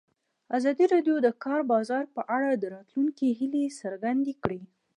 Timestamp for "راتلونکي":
2.75-3.27